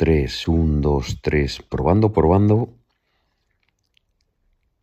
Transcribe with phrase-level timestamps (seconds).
[0.00, 2.70] Pues un, dos, tres, probando, probando.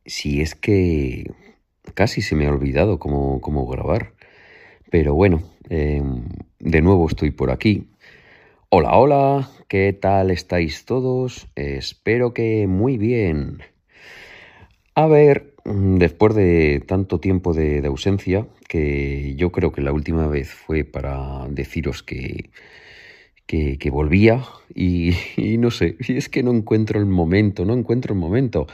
[0.05, 1.31] Si es que
[1.95, 4.13] casi se me ha olvidado cómo, cómo grabar.
[4.91, 6.23] Pero bueno, em,
[6.59, 7.89] de nuevo estoy por aquí.
[8.69, 11.47] Hola, hola, ¿qué tal estáis todos?
[11.55, 13.63] Espero que muy bien.
[14.93, 20.27] A ver, después de tanto tiempo de, de ausencia, que yo creo que la última
[20.27, 22.51] vez fue para deciros que
[23.47, 24.43] que, volvía
[24.75, 25.13] y,
[25.57, 28.67] no sé, y es que no encuentro el momento, no encuentro el momento.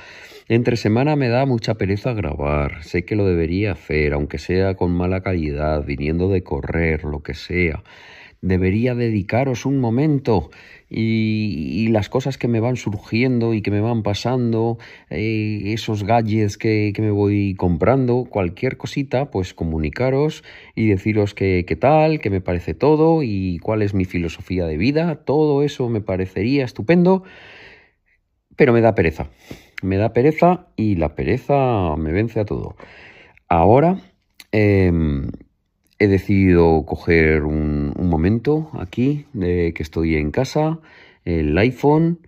[0.50, 4.92] Entre semana me da mucha pereza grabar, sé que lo debería hacer, aunque sea con
[4.92, 7.82] mala calidad, viniendo de correr, lo que sea.
[8.44, 10.52] Debería dedicaros un momento
[10.90, 14.78] y, las cosas que me van surgiendo y que me van pasando,
[15.10, 20.44] eh, esos gadgets que, me voy comprando, cualquier cosita, pues comunicaros
[20.76, 25.24] y deciros qué tal, qué me parece todo y cuál es mi filosofía de vida.
[25.24, 27.24] Todo eso me parecería estupendo,
[28.58, 29.30] pero me da pereza.
[29.82, 32.76] Me da pereza y la pereza me vence a todo.
[33.48, 34.02] Ahora...
[34.52, 35.32] Em,
[36.04, 40.80] he decidido coger un, momento aquí de que estoy en casa,
[41.24, 42.20] el iPhone,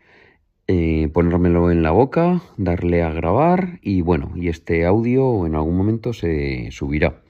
[0.67, 5.75] eh, ponérmelo en la boca, darle a grabar y bueno, y este audio en algún
[5.75, 7.21] momento se subirá.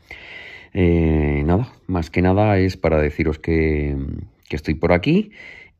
[0.73, 3.97] Eh, nada, más que nada es para deciros que,
[4.47, 5.31] que estoy por aquí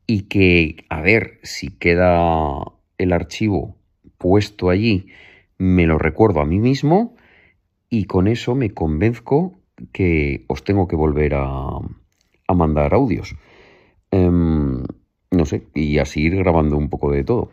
[0.08, 2.60] y que a ver si queda
[2.98, 3.76] el archivo
[4.18, 5.06] puesto allí,
[5.58, 7.14] me lo recuerdo a mí mismo
[7.88, 9.54] y con eso me convenzco
[9.92, 11.80] que os tengo que volver a,
[12.54, 13.36] mandar audios.
[14.10, 14.84] Em,
[15.30, 17.50] no sé, y así ir grabando un poco de todo.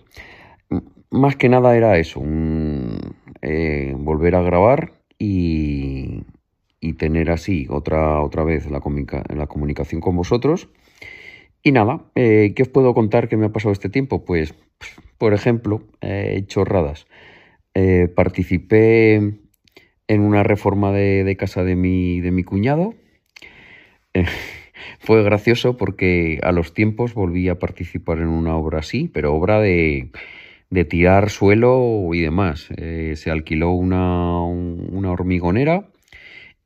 [1.10, 2.22] Más que nada era eso,
[3.42, 6.24] eh, volver a grabar y,
[6.98, 8.82] tener así otra, otra vez la,
[9.36, 10.70] la comunicación con vosotros.
[11.64, 14.26] Y nada, eh, ¿qué os puedo contar que me ha pasado este tiempo?
[14.26, 14.54] Pues,
[15.18, 17.08] por ejemplo, eh, chorradas.
[18.16, 19.43] participé
[20.08, 22.94] en una reforma de, casa de mi, cuñado.
[24.14, 24.26] Eh,
[25.00, 29.60] fue gracioso porque a los tiempos volví a participar en una obra así, pero obra
[29.60, 30.10] de,
[30.70, 32.70] de tirar suelo y demás.
[32.78, 35.88] Eh, se alquiló una, una, hormigonera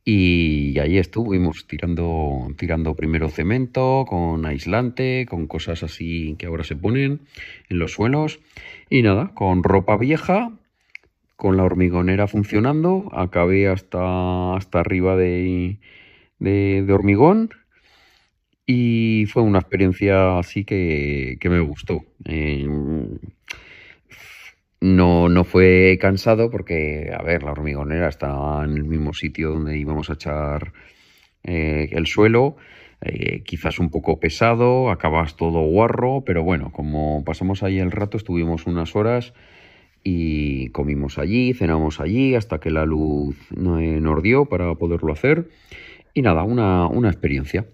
[0.05, 6.77] y ahí estuvimos tirando, tirando primero cemento con aislante, con cosas así que ahora se
[6.77, 7.19] ponen
[7.69, 8.39] en los suelos
[8.89, 10.56] y nada, con ropa vieja
[11.37, 15.79] con la hormigonera funcionando, acabé hasta, hasta arriba de,
[16.89, 17.51] hormigón
[18.65, 22.03] y fue una experiencia así que, me gustó.
[22.25, 23.19] Em,
[24.81, 29.77] no, no fue cansado porque, a ver, la hormigonera estaba en el mismo sitio donde
[29.77, 30.73] íbamos a echar
[31.43, 32.57] eh, el suelo.
[33.01, 38.17] Eh, quizás un poco pesado, acabas todo guarro, pero bueno, como pasamos ahí el rato,
[38.17, 39.33] estuvimos unas horas
[40.09, 45.49] y comimos allí, cenamos allí hasta que la luz nos dio para poderlo hacer.
[46.13, 47.65] Y nada, una, experiencia.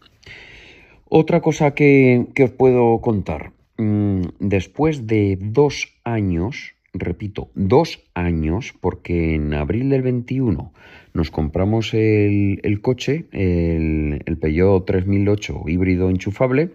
[1.08, 3.52] Otra cosa que, os puedo contar.
[3.78, 10.74] Mm, después de dos años, repito, dos años, porque en abril del 21
[11.14, 16.72] nos compramos el, coche, el, el, Peugeot 3008 híbrido enchufable,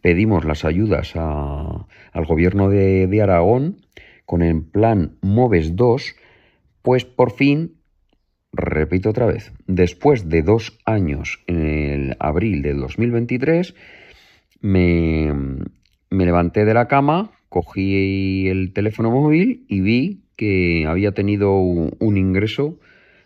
[0.00, 3.84] pedimos las ayudas al gobierno de, de Aragón
[4.26, 6.16] con el plan MOVES 2,
[6.82, 7.76] pues por fin,
[8.52, 13.74] repito otra vez, después de dos años, en el abril de 2023,
[14.60, 15.32] me,
[16.10, 22.16] me levanté de la cama, cogí el teléfono móvil y vi que había tenido un
[22.16, 22.80] ingreso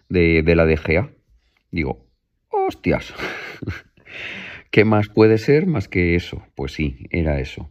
[0.09, 1.11] de, de la DGA.
[1.71, 2.07] Digo,
[2.51, 3.15] hostias,
[4.71, 6.43] ¿qué más puede ser más que eso?
[6.55, 7.71] Pues sí, era eso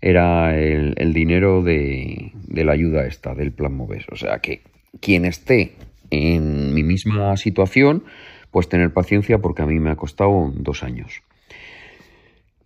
[0.00, 4.06] era el, dinero de, la ayuda esta, del plan MOVES.
[4.10, 4.62] O sea que
[5.00, 5.72] quien esté
[6.10, 8.04] en mi misma situación,
[8.50, 11.22] pues tener paciencia porque a mí me ha costado dos años.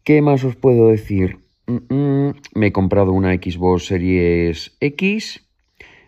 [0.04, 1.38] ¿Qué más os puedo decir?
[1.66, 5.44] Me he comprado una Xbox Series X.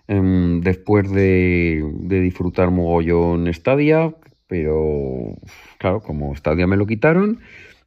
[0.06, 4.14] Em, después de, de disfrutar mogollón Stadia,
[4.46, 5.34] pero
[5.78, 7.40] claro, como Stadia me lo quitaron,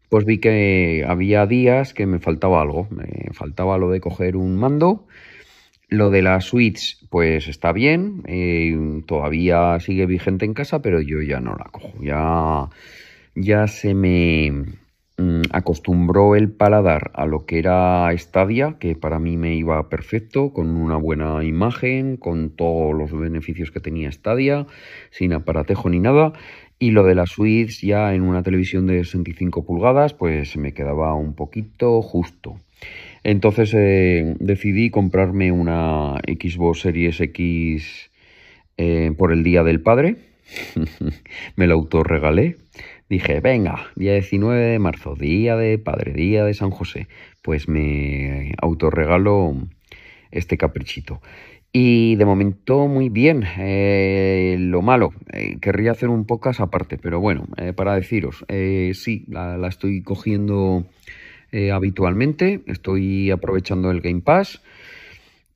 [0.09, 2.87] pues vi que había días que me faltaba algo.
[2.91, 5.05] Me faltaba lo de coger un mando.
[5.89, 8.23] Lo de la Switch, pues está bien.
[8.27, 11.93] Eh, todavía sigue vigente en casa, pero yo ya no la cojo.
[12.01, 12.69] Ya,
[13.35, 14.51] ya se me
[15.17, 20.51] mm, acostumbró el paladar a lo que era Stadia, que para mí me iba perfecto,
[20.51, 24.67] con una buena imagen, con todos los beneficios que tenía Stadia,
[25.09, 26.33] sin aparatejo ni nada.
[26.79, 31.15] Y lo de la Switch ya en una televisión de 65 pulgadas, pues me quedaba
[31.15, 32.57] un poquito justo.
[33.23, 38.11] Entonces eh, decidí comprarme una Xbox Series X
[38.77, 40.17] eh, por el Día del Padre.
[41.55, 42.57] Me la autorregalé.
[43.09, 47.07] Dije, venga, día 19 de marzo, Día de Padre, Día de San José.
[47.41, 49.55] Pues me autorregalo
[50.29, 51.21] este caprichito.
[51.73, 53.43] Y de momento muy bien.
[53.57, 59.25] Eh, lo malo, eh, querría hacer un podcast aparte, pero bueno, eh, para deciros, sí,
[59.27, 60.85] la, estoy cogiendo
[61.73, 64.61] habitualmente, estoy aprovechando el Game Pass,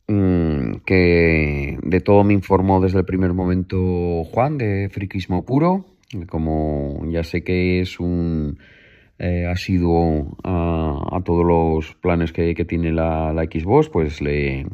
[0.08, 5.86] mmm, que de todo me informó desde el primer momento Juan de Friquismo Puro,
[6.30, 8.58] como ya sé que es un...
[9.20, 14.66] ha sido a, a, todos los planes que, que tiene la, la Xbox, pues le,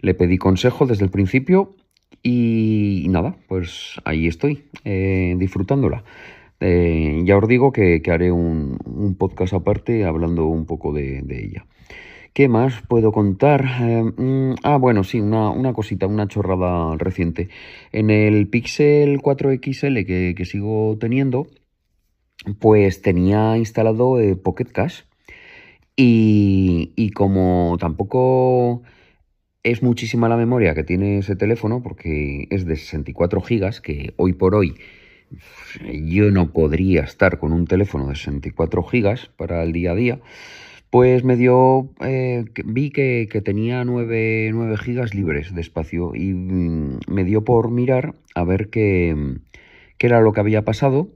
[0.00, 1.74] le pedí consejo desde el principio
[2.22, 6.04] y, nada, pues ahí estoy, eh, disfrutándola.
[6.60, 11.24] Eh, ya os digo que, que haré un, un, podcast aparte hablando un poco de,
[11.30, 11.66] ella.
[12.34, 13.64] ¿Qué más puedo contar?
[13.80, 17.48] Eh, mm, ah, bueno, sí, una, una, cosita, una chorrada reciente.
[17.92, 21.46] En el Pixel 4XL que, que sigo teniendo,
[22.58, 25.02] pues tenía instalado Pocket Cash.
[25.96, 28.82] Y, y como tampoco
[29.62, 34.32] es muchísima la memoria que tiene ese teléfono porque es de 64 gigas, que hoy
[34.32, 34.76] por hoy
[36.04, 40.20] yo no podría estar con un teléfono de 64 gigas para el día a día.
[40.90, 46.32] Pues me dio, eh, vi que, que tenía 9, 9, gigas libres de espacio y
[46.32, 49.14] mm, me dio por mirar a ver qué,
[49.98, 51.10] qué era lo que había pasado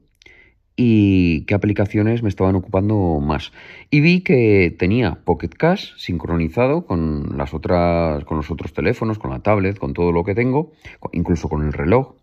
[0.77, 3.53] y qué aplicaciones me estaban ocupando más.
[3.91, 9.31] Y vi que tenía Pocket Cash sincronizado con las otras, con los otros teléfonos, con
[9.31, 10.73] la tablet, con todo lo que tengo,
[11.13, 12.15] incluso con el reloj,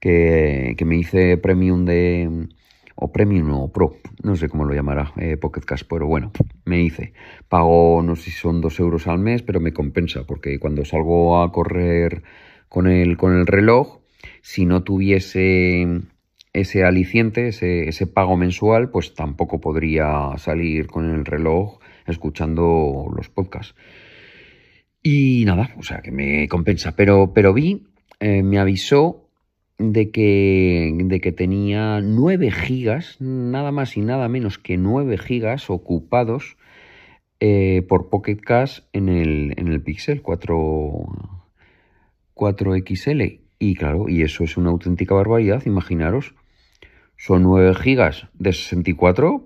[0.00, 2.48] que, que me hice premium de
[2.94, 6.30] o premium o pro, no sé cómo lo llamará eh, Pocket Cash, pero bueno,
[6.64, 7.12] me hice.
[7.48, 11.42] Pago, no sé si son dos euros al mes, pero me compensa, porque cuando salgo
[11.42, 12.22] a correr
[12.68, 13.98] con el, con el reloj,
[14.40, 16.02] si no tuviese
[16.52, 23.28] ese aliciente, ese, ese, pago mensual, pues tampoco podría salir con el reloj escuchando los
[23.28, 23.74] podcasts.
[25.02, 26.94] Y nada, o sea que me compensa.
[26.94, 27.86] Pero, pero vi,
[28.20, 29.28] eh, me avisó
[29.78, 35.70] de que, de que tenía 9 gigas, nada más y nada menos que 9 gigas
[35.70, 36.56] ocupados
[37.40, 41.06] eh, por Pocket Cash en el, en el Pixel 4,
[42.34, 43.40] 4XL.
[43.58, 46.34] Y claro, y eso es una auténtica barbaridad, imaginaros
[47.24, 49.44] son 9 gigas de 64,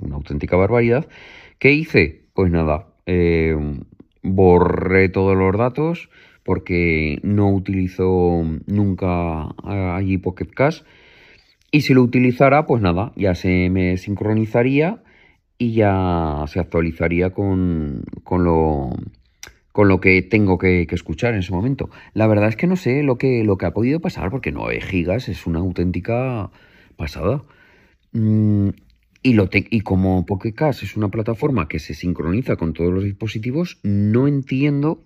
[0.00, 1.08] una auténtica barbaridad.
[1.58, 2.26] ¿Qué hice?
[2.34, 3.56] Pues nada, eh,
[4.22, 6.10] borré todos los datos
[6.44, 10.82] porque no utilizo nunca allí Pocket Cash.
[11.70, 15.02] Y si lo utilizara, pues nada, ya se me sincronizaría
[15.56, 18.90] y ya se actualizaría con, con lo
[19.72, 21.88] con lo que tengo que, que, escuchar en ese momento.
[22.12, 24.80] La verdad es que no sé lo que, lo que ha podido pasar, porque 9
[24.80, 26.50] gigas es una auténtica
[26.96, 27.44] pasada.
[28.12, 28.70] Mm,
[29.22, 33.04] y, lo te y como Pokécast es una plataforma que se sincroniza con todos los
[33.04, 35.04] dispositivos, no entiendo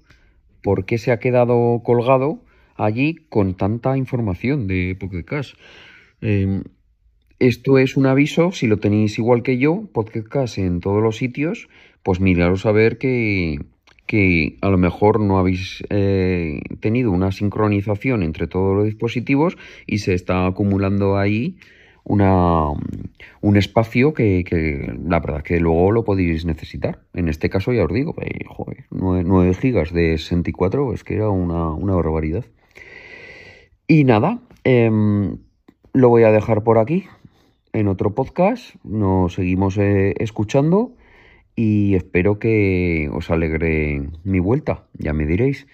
[0.63, 2.45] por qué se ha quedado colgado
[2.77, 5.55] allí con tanta información de Pokécast.
[6.21, 6.63] Eh,
[7.39, 11.69] esto es un aviso, si lo tenéis igual que yo, Podcast en todos los sitios,
[12.03, 13.59] pues miraros a ver que,
[14.07, 19.57] que a lo mejor no habéis eh, tenido una sincronización entre todos los dispositivos
[19.87, 21.57] y se está acumulando ahí
[22.05, 22.71] una,
[23.41, 27.03] un espacio que, que, la verdad que luego lo podéis necesitar.
[27.15, 31.15] En este caso ya os digo, eh, joder, 9, 9, gigas de 64 es que
[31.15, 32.45] era una, una barbaridad.
[33.87, 34.91] Y nada, eh,
[35.93, 37.07] lo voy a dejar por aquí
[37.73, 38.75] en otro podcast.
[38.85, 40.95] Nos seguimos eh, escuchando
[41.57, 45.67] y espero que os alegre mi vuelta, ya me diréis.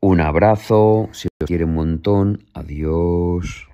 [0.00, 3.68] Un abrazo, si os quiere un montón, adiós.